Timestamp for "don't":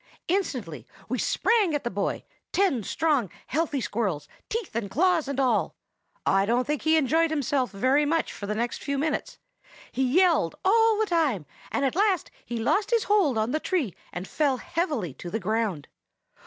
6.47-6.65